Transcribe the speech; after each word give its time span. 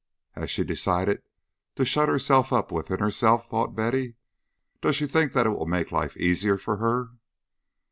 "Has 0.31 0.49
she 0.49 0.63
decided 0.63 1.21
to 1.75 1.85
shut 1.85 2.09
herself 2.09 2.51
up 2.51 2.71
within 2.71 2.97
herself?" 2.97 3.47
thought 3.47 3.75
Betty. 3.75 4.15
"Does 4.81 4.95
she 4.95 5.05
think 5.05 5.33
that 5.33 5.45
will 5.45 5.67
make 5.67 5.91
life 5.91 6.17
easier 6.17 6.57
for 6.57 6.77
her?" 6.77 7.09